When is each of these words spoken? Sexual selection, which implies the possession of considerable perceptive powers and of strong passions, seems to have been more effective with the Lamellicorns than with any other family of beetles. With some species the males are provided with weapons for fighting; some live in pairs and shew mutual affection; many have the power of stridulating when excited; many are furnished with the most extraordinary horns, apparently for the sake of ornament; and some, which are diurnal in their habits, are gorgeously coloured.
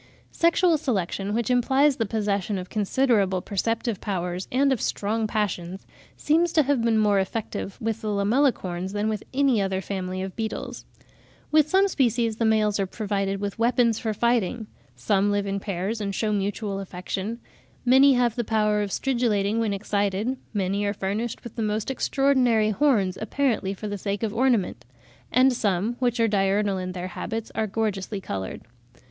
Sexual 0.31 0.79
selection, 0.79 1.31
which 1.35 1.51
implies 1.51 1.97
the 1.97 2.07
possession 2.07 2.57
of 2.57 2.71
considerable 2.71 3.39
perceptive 3.39 4.01
powers 4.01 4.47
and 4.51 4.73
of 4.73 4.81
strong 4.81 5.27
passions, 5.27 5.85
seems 6.17 6.51
to 6.53 6.63
have 6.63 6.81
been 6.81 6.97
more 6.97 7.19
effective 7.19 7.77
with 7.79 8.01
the 8.01 8.07
Lamellicorns 8.07 8.93
than 8.93 9.09
with 9.09 9.21
any 9.31 9.61
other 9.61 9.79
family 9.79 10.23
of 10.23 10.35
beetles. 10.35 10.85
With 11.51 11.69
some 11.69 11.87
species 11.87 12.37
the 12.37 12.45
males 12.45 12.79
are 12.79 12.87
provided 12.87 13.39
with 13.39 13.59
weapons 13.59 13.99
for 13.99 14.11
fighting; 14.11 14.65
some 14.95 15.29
live 15.29 15.45
in 15.45 15.59
pairs 15.59 16.01
and 16.01 16.15
shew 16.15 16.33
mutual 16.33 16.79
affection; 16.79 17.39
many 17.85 18.13
have 18.13 18.33
the 18.35 18.43
power 18.43 18.81
of 18.81 18.89
stridulating 18.89 19.59
when 19.59 19.71
excited; 19.71 20.35
many 20.51 20.83
are 20.83 20.95
furnished 20.95 21.43
with 21.43 21.55
the 21.55 21.61
most 21.61 21.91
extraordinary 21.91 22.71
horns, 22.71 23.19
apparently 23.21 23.71
for 23.75 23.87
the 23.87 23.99
sake 23.99 24.23
of 24.23 24.33
ornament; 24.33 24.83
and 25.31 25.53
some, 25.53 25.93
which 25.99 26.19
are 26.19 26.27
diurnal 26.27 26.79
in 26.79 26.93
their 26.93 27.09
habits, 27.09 27.51
are 27.53 27.67
gorgeously 27.67 28.19
coloured. 28.19 28.61